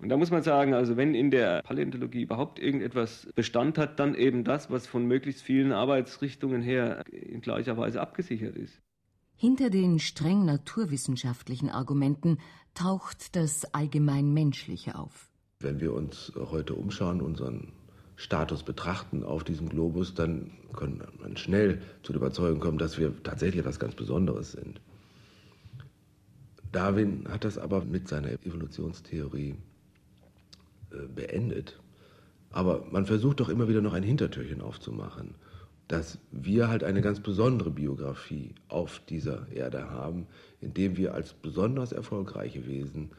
und 0.00 0.08
da 0.08 0.16
muss 0.16 0.30
man 0.30 0.42
sagen, 0.42 0.72
also 0.72 0.96
wenn 0.96 1.14
in 1.14 1.30
der 1.30 1.62
Paläontologie 1.62 2.22
überhaupt 2.22 2.58
irgendetwas 2.58 3.28
Bestand 3.34 3.76
hat, 3.76 4.00
dann 4.00 4.14
eben 4.14 4.44
das, 4.44 4.70
was 4.70 4.86
von 4.86 5.06
möglichst 5.06 5.42
vielen 5.42 5.72
Arbeitsrichtungen 5.72 6.62
her 6.62 7.04
in 7.12 7.40
gleicher 7.40 7.76
Weise 7.76 8.00
abgesichert 8.00 8.56
ist. 8.56 8.80
Hinter 9.36 9.70
den 9.70 9.98
streng 9.98 10.44
naturwissenschaftlichen 10.44 11.70
Argumenten 11.70 12.38
taucht 12.74 13.36
das 13.36 13.74
allgemein 13.74 14.32
Menschliche 14.32 14.96
auf. 14.96 15.30
Wenn 15.60 15.80
wir 15.80 15.92
uns 15.92 16.32
heute 16.36 16.74
umschauen, 16.74 17.20
unseren 17.20 17.72
Status 18.16 18.62
betrachten 18.62 19.22
auf 19.22 19.44
diesem 19.44 19.68
Globus, 19.68 20.14
dann 20.14 20.52
können 20.74 21.02
man 21.20 21.36
schnell 21.36 21.82
zu 22.02 22.12
der 22.12 22.20
Überzeugung 22.20 22.60
kommen, 22.60 22.78
dass 22.78 22.98
wir 22.98 23.22
tatsächlich 23.22 23.60
etwas 23.60 23.78
ganz 23.78 23.94
Besonderes 23.94 24.52
sind. 24.52 24.80
Darwin 26.72 27.26
hat 27.28 27.44
das 27.44 27.58
aber 27.58 27.84
mit 27.84 28.08
seiner 28.08 28.32
Evolutionstheorie 28.32 29.56
beendet. 31.14 31.80
Aber 32.50 32.84
man 32.90 33.06
versucht 33.06 33.40
doch 33.40 33.48
immer 33.48 33.68
wieder 33.68 33.80
noch 33.80 33.94
ein 33.94 34.02
Hintertürchen 34.02 34.60
aufzumachen, 34.60 35.34
dass 35.88 36.18
wir 36.30 36.68
halt 36.68 36.84
eine 36.84 37.00
ganz 37.00 37.20
besondere 37.20 37.70
Biografie 37.70 38.54
auf 38.68 39.00
dieser 39.08 39.50
Erde 39.52 39.90
haben, 39.90 40.26
indem 40.60 40.96
wir 40.96 41.14
als 41.14 41.32
besonders 41.32 41.92
erfolgreiche 41.92 42.66
Wesen 42.66 43.10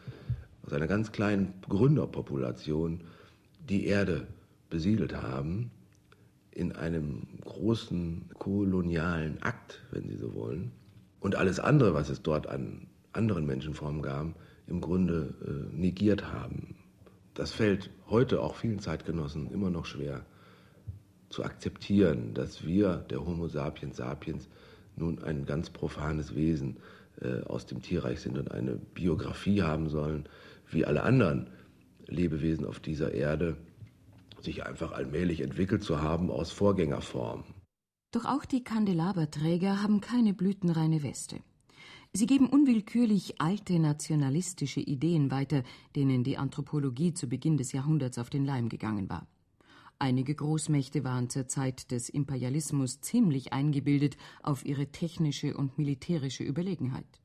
aus 0.66 0.74
einer 0.74 0.88
ganz 0.88 1.12
kleinen 1.12 1.54
Gründerpopulation 1.68 3.02
die 3.70 3.86
Erde 3.86 4.28
besiedelt 4.70 5.22
haben, 5.22 5.72
in 6.52 6.74
einem 6.74 7.28
großen 7.46 8.30
kolonialen 8.38 9.42
Akt, 9.42 9.82
wenn 9.92 10.08
Sie 10.10 10.18
so 10.18 10.34
wollen, 10.34 10.72
und 11.20 11.36
alles 11.36 11.60
andere, 11.60 11.94
was 11.94 12.10
es 12.10 12.22
dort 12.22 12.48
an 12.48 12.88
anderen 13.14 13.46
Menschenformen 13.46 14.02
gab, 14.02 14.28
im 14.68 14.82
Grunde 14.82 15.34
äh, 15.46 15.76
negiert 15.76 16.32
haben, 16.32 16.76
das 17.34 17.52
fällt 17.52 17.90
heute 18.10 18.42
auch 18.42 18.56
vielen 18.56 18.80
Zeitgenossen 18.80 19.50
immer 19.52 19.70
noch 19.70 19.86
schwer 19.86 20.26
zu 21.30 21.44
akzeptieren, 21.44 22.34
dass 22.34 22.66
wir, 22.66 22.98
der 23.10 23.26
Homo 23.26 23.48
sapiens 23.48 23.98
sapiens, 23.98 24.50
nun 24.98 25.24
ein 25.24 25.46
ganz 25.46 25.70
profanes 25.70 26.36
Wesen 26.36 26.78
äh, 27.22 27.42
aus 27.44 27.66
dem 27.66 27.82
Tierreich 27.82 28.20
sind 28.20 28.38
und 28.38 28.52
eine 28.52 28.76
Biografie 28.76 29.62
haben 29.62 29.90
sollen, 29.90 30.28
wie 30.70 30.86
alle 30.86 31.04
anderen 31.04 31.50
Lebewesen 32.08 32.66
auf 32.66 32.80
dieser 32.80 33.14
Erde, 33.14 33.56
sich 34.42 34.66
einfach 34.66 34.92
allmählich 34.92 35.42
entwickelt 35.42 35.84
zu 35.84 36.02
haben 36.02 36.30
aus 36.30 36.52
Vorgängerformen. 36.52 37.46
Doch 38.12 38.26
auch 38.26 38.44
die 38.44 38.64
Kandelaberträger 38.64 39.82
haben 39.82 40.02
keine 40.02 40.34
blütenreine 40.34 41.04
Weste. 41.04 41.38
Sie 42.14 42.26
geben 42.26 42.48
unwillkürlich 42.48 43.40
alte 43.40 43.80
nationalistische 43.80 44.82
Ideen 44.82 45.32
weiter, 45.32 45.64
denen 45.96 46.26
die 46.26 46.38
Anthropologie 46.38 47.14
zu 47.14 47.28
Beginn 47.28 47.56
des 47.56 47.72
Jahrhunderts 47.72 48.18
auf 48.18 48.30
den 48.30 48.44
Leim 48.44 48.68
gegangen 48.68 49.10
war. 49.10 49.28
Einige 49.98 50.36
Großmächte 50.36 51.06
waren 51.06 51.30
zur 51.30 51.48
Zeit 51.48 51.90
des 51.92 52.10
Imperialismus 52.10 53.00
ziemlich 53.00 53.54
eingebildet 53.54 54.18
auf 54.44 54.66
ihre 54.66 54.88
technische 54.88 55.56
und 55.56 55.78
militärische 55.78 56.44
Überlegenheit. 56.44 57.22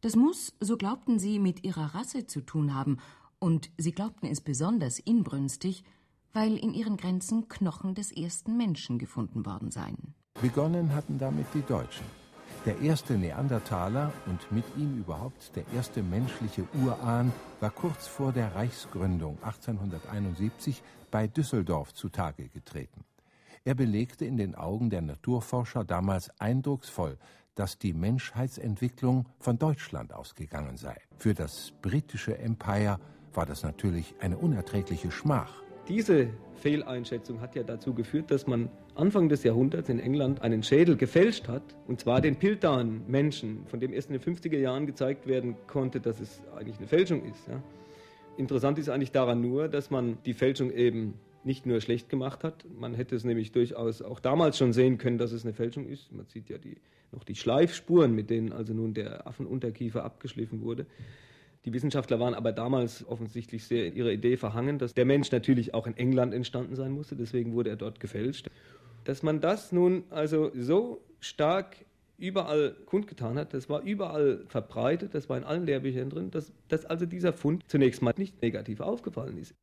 Das 0.00 0.16
muss, 0.16 0.52
so 0.58 0.76
glaubten 0.76 1.20
sie, 1.20 1.38
mit 1.38 1.62
ihrer 1.62 1.94
Rasse 1.94 2.26
zu 2.26 2.40
tun 2.40 2.74
haben, 2.74 2.96
und 3.38 3.70
sie 3.76 3.92
glaubten 3.92 4.26
es 4.26 4.40
besonders 4.40 4.98
inbrünstig, 4.98 5.84
weil 6.32 6.56
in 6.56 6.74
ihren 6.74 6.96
Grenzen 6.96 7.48
Knochen 7.48 7.94
des 7.94 8.10
ersten 8.10 8.56
Menschen 8.56 8.98
gefunden 8.98 9.46
worden 9.46 9.70
seien. 9.70 10.14
Begonnen 10.40 10.92
hatten 10.92 11.18
damit 11.18 11.46
die 11.54 11.62
Deutschen. 11.62 12.21
Der 12.64 12.80
erste 12.80 13.14
Neandertaler 13.14 14.12
und 14.26 14.52
mit 14.52 14.64
ihm 14.76 14.96
überhaupt 14.96 15.56
der 15.56 15.64
erste 15.74 16.00
menschliche 16.00 16.64
Urahn 16.80 17.32
war 17.58 17.70
kurz 17.70 18.06
vor 18.06 18.32
der 18.32 18.54
Reichsgründung 18.54 19.36
1871 19.42 20.80
bei 21.10 21.26
Düsseldorf 21.26 21.92
zutage 21.92 22.48
getreten. 22.48 23.04
Er 23.64 23.74
belegte 23.74 24.26
in 24.26 24.36
den 24.36 24.54
Augen 24.54 24.90
der 24.90 25.02
Naturforscher 25.02 25.82
damals 25.82 26.30
eindrucksvoll, 26.38 27.18
dass 27.56 27.78
die 27.78 27.94
Menschheitsentwicklung 27.94 29.28
von 29.40 29.58
Deutschland 29.58 30.12
ausgegangen 30.12 30.76
sei. 30.76 30.96
Für 31.16 31.34
das 31.34 31.72
britische 31.82 32.38
Empire 32.38 33.00
war 33.34 33.44
das 33.44 33.64
natürlich 33.64 34.14
eine 34.20 34.38
unerträgliche 34.38 35.10
Schmach. 35.10 35.61
Diese 35.88 36.30
Fehleinschätzung 36.54 37.40
hat 37.40 37.56
ja 37.56 37.64
dazu 37.64 37.92
geführt, 37.92 38.30
dass 38.30 38.46
man 38.46 38.70
Anfang 38.94 39.28
des 39.28 39.42
Jahrhunderts 39.42 39.88
in 39.88 39.98
England 39.98 40.40
einen 40.40 40.62
Schädel 40.62 40.96
gefälscht 40.96 41.48
hat, 41.48 41.62
und 41.88 41.98
zwar 41.98 42.20
den 42.20 42.36
Piltan-Menschen, 42.36 43.66
von 43.66 43.80
dem 43.80 43.92
erst 43.92 44.08
in 44.08 44.18
den 44.18 44.22
50er 44.22 44.58
Jahren 44.58 44.86
gezeigt 44.86 45.26
werden 45.26 45.56
konnte, 45.66 46.00
dass 46.00 46.20
es 46.20 46.40
eigentlich 46.56 46.78
eine 46.78 46.86
Fälschung 46.86 47.24
ist. 47.24 47.48
Ja. 47.48 47.60
Interessant 48.36 48.78
ist 48.78 48.88
eigentlich 48.88 49.10
daran 49.10 49.40
nur, 49.40 49.68
dass 49.68 49.90
man 49.90 50.18
die 50.24 50.34
Fälschung 50.34 50.70
eben 50.70 51.14
nicht 51.42 51.66
nur 51.66 51.80
schlecht 51.80 52.08
gemacht 52.08 52.44
hat, 52.44 52.64
man 52.78 52.94
hätte 52.94 53.16
es 53.16 53.24
nämlich 53.24 53.50
durchaus 53.50 54.00
auch 54.00 54.20
damals 54.20 54.56
schon 54.56 54.72
sehen 54.72 54.98
können, 54.98 55.18
dass 55.18 55.32
es 55.32 55.44
eine 55.44 55.54
Fälschung 55.54 55.86
ist. 55.88 56.12
Man 56.12 56.26
sieht 56.26 56.48
ja 56.48 56.58
die, 56.58 56.76
noch 57.10 57.24
die 57.24 57.34
Schleifspuren, 57.34 58.14
mit 58.14 58.30
denen 58.30 58.52
also 58.52 58.72
nun 58.72 58.94
der 58.94 59.26
Affenunterkiefer 59.26 60.04
abgeschliffen 60.04 60.62
wurde. 60.62 60.86
Die 61.64 61.72
Wissenschaftler 61.72 62.18
waren 62.18 62.34
aber 62.34 62.52
damals 62.52 63.06
offensichtlich 63.06 63.64
sehr 63.64 63.92
ihrer 63.94 64.10
Idee 64.10 64.36
verhangen, 64.36 64.78
dass 64.78 64.94
der 64.94 65.04
Mensch 65.04 65.30
natürlich 65.30 65.74
auch 65.74 65.86
in 65.86 65.96
England 65.96 66.34
entstanden 66.34 66.74
sein 66.74 66.90
musste, 66.90 67.14
deswegen 67.14 67.52
wurde 67.54 67.70
er 67.70 67.76
dort 67.76 68.00
gefälscht. 68.00 68.50
Dass 69.04 69.22
man 69.22 69.40
das 69.40 69.70
nun 69.72 70.04
also 70.10 70.50
so 70.54 71.04
stark 71.20 71.76
überall 72.18 72.76
kundgetan 72.86 73.38
hat, 73.38 73.54
das 73.54 73.68
war 73.68 73.82
überall 73.82 74.44
verbreitet, 74.48 75.14
das 75.14 75.28
war 75.28 75.36
in 75.38 75.44
allen 75.44 75.66
Lehrbüchern 75.66 76.10
drin, 76.10 76.30
dass, 76.30 76.52
dass 76.68 76.84
also 76.84 77.06
dieser 77.06 77.32
Fund 77.32 77.64
zunächst 77.68 78.02
mal 78.02 78.14
nicht 78.16 78.42
negativ 78.42 78.80
aufgefallen 78.80 79.38
ist. 79.38 79.54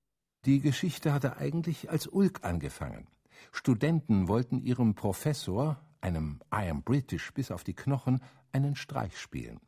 Die 0.46 0.62
Geschichte 0.62 1.14
hatte 1.14 1.38
eigentlich 1.38 1.90
als 1.90 2.08
Ulk 2.08 2.40
angefangen. 2.44 3.08
Studenten 3.52 4.28
wollten 4.28 4.62
ihrem 4.62 4.96
Professor, 4.96 5.82
einem 6.02 6.40
I 6.54 6.70
am 6.70 6.84
British 6.84 7.34
bis 7.34 7.52
auf 7.52 7.64
die 7.64 7.74
Knochen, 7.74 8.22
einen 8.52 8.76
Streich 8.76 9.18
spielen. 9.18 9.60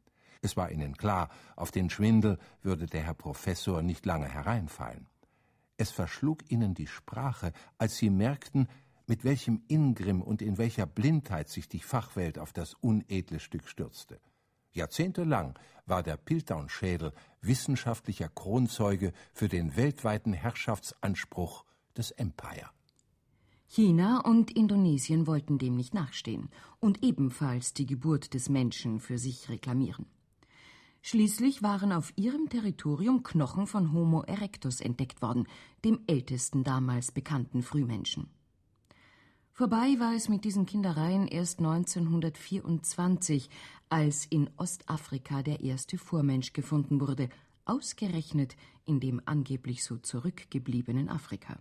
Es 0.42 0.58
war 0.58 0.72
ihnen 0.72 0.98
klar, 0.98 1.30
auf 1.56 1.72
den 1.72 1.90
Schwindel 1.90 2.38
würde 2.62 2.88
der 2.88 3.04
Herr 3.04 3.14
Professor 3.14 3.82
nicht 3.82 4.06
lange 4.06 4.28
hereinfallen. 4.28 5.08
Es 5.78 5.92
verschlug 5.92 6.50
ihnen 6.52 6.74
die 6.74 6.88
Sprache, 6.88 7.54
als 7.78 7.98
sie 7.98 8.10
merkten, 8.10 8.68
mit 9.08 9.24
welchem 9.24 9.64
Ingrimm 9.68 10.22
und 10.22 10.42
in 10.42 10.58
welcher 10.58 10.86
Blindheit 10.86 11.50
sich 11.50 11.68
die 11.68 11.80
Fachwelt 11.80 12.40
auf 12.40 12.54
das 12.54 12.74
unedle 12.76 13.40
Stück 13.40 13.68
stürzte. 13.68 14.20
Jahrzehntelang 14.74 15.60
war 15.86 16.02
der 16.02 16.18
Piltdown-Schädel 16.18 17.12
wissenschaftlicher 17.42 18.30
Kronzeuge 18.30 19.12
für 19.34 19.50
den 19.50 19.76
weltweiten 19.76 20.34
Herrschaftsanspruch 20.34 21.66
des 21.98 22.12
Empire. 22.12 22.70
China 23.68 24.22
und 24.22 24.52
Indonesien 24.52 25.28
wollten 25.28 25.58
dem 25.58 25.76
nicht 25.76 25.94
nachstehen 25.94 26.50
und 26.80 27.04
ebenfalls 27.04 27.74
die 27.74 27.86
Geburt 27.86 28.34
des 28.34 28.50
Menschen 28.50 29.00
für 29.00 29.18
sich 29.18 29.50
reklamieren. 29.50 30.06
Schließlich 31.02 31.64
waren 31.64 31.92
auf 31.92 32.14
ihrem 32.16 32.48
Territorium 32.50 33.24
Knochen 33.24 33.66
von 33.66 33.92
Homo 33.92 34.22
erectus 34.22 34.82
entdeckt 34.82 35.22
worden, 35.22 35.48
dem 35.84 36.02
ältesten 36.08 36.64
damals 36.64 37.12
bekannten 37.12 37.64
Frühmenschen. 37.64 38.30
Vorbei 39.52 39.96
war 40.00 40.16
es 40.16 40.30
mit 40.30 40.46
diesen 40.46 40.66
Kindereien 40.66 41.28
erst 41.28 41.60
1924, 41.60 43.50
als 43.90 44.26
in 44.26 44.50
Ostafrika 44.58 45.44
der 45.44 45.62
erste 45.62 45.98
Vormensch 45.98 46.54
gefunden 46.54 47.02
wurde, 47.02 47.30
ausgerechnet 47.66 48.56
in 48.86 49.00
dem 49.00 49.22
angeblich 49.26 49.84
so 49.84 49.98
zurückgebliebenen 49.98 51.10
Afrika. 51.10 51.60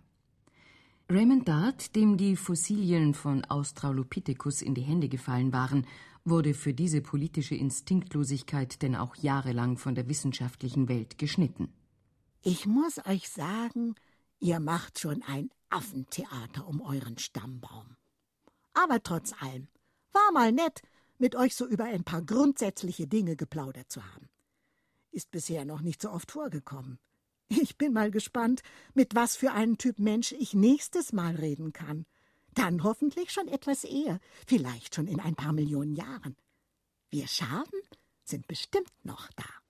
Raymond 1.09 1.47
Dart, 1.47 1.95
dem 1.95 2.15
die 2.15 2.37
Fossilien 2.37 3.13
von 3.13 3.43
Australopithecus 3.43 4.61
in 4.61 4.73
die 4.73 4.81
Hände 4.81 5.09
gefallen 5.09 5.51
waren, 5.51 5.85
wurde 6.23 6.53
für 6.53 6.73
diese 6.73 7.01
politische 7.01 7.55
Instinktlosigkeit 7.55 8.81
denn 8.81 8.95
auch 8.95 9.15
jahrelang 9.15 9.77
von 9.77 9.95
der 9.95 10.07
wissenschaftlichen 10.07 10.87
Welt 10.87 11.17
geschnitten. 11.17 11.73
Ich 12.41 12.65
muss 12.65 13.05
euch 13.05 13.29
sagen, 13.29 13.95
ihr 14.39 14.59
macht 14.59 14.99
schon 14.99 15.21
ein 15.23 15.49
Affentheater 15.69 16.67
um 16.67 16.81
euren 16.81 17.17
Stammbaum. 17.17 17.95
Aber 18.73 19.01
trotz 19.03 19.33
allem, 19.41 19.67
war 20.11 20.31
mal 20.33 20.51
nett, 20.51 20.81
mit 21.17 21.35
euch 21.35 21.55
so 21.55 21.67
über 21.67 21.85
ein 21.85 22.03
paar 22.03 22.21
grundsätzliche 22.23 23.07
Dinge 23.07 23.35
geplaudert 23.35 23.91
zu 23.91 24.03
haben. 24.03 24.29
Ist 25.11 25.31
bisher 25.31 25.65
noch 25.65 25.81
nicht 25.81 26.01
so 26.01 26.09
oft 26.09 26.31
vorgekommen. 26.31 26.99
Ich 27.49 27.77
bin 27.77 27.93
mal 27.93 28.11
gespannt, 28.11 28.61
mit 28.93 29.13
was 29.13 29.35
für 29.35 29.51
einem 29.51 29.77
Typ 29.77 29.99
Mensch 29.99 30.31
ich 30.31 30.53
nächstes 30.53 31.11
Mal 31.11 31.35
reden 31.35 31.73
kann. 31.73 32.05
Dann 32.53 32.83
hoffentlich 32.83 33.31
schon 33.31 33.47
etwas 33.47 33.83
eher, 33.83 34.19
vielleicht 34.45 34.95
schon 34.95 35.07
in 35.07 35.19
ein 35.19 35.35
paar 35.35 35.53
Millionen 35.53 35.95
Jahren. 35.95 36.35
Wir 37.09 37.27
Schaben 37.27 37.81
sind 38.23 38.47
bestimmt 38.47 38.91
noch 39.03 39.29
da. 39.35 39.60